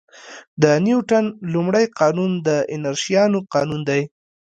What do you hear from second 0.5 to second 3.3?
د نیوټن لومړی قانون د انرشیا